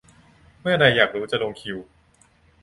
[0.61, 1.77] เมื่อใด อยากรู้ จะลงคิว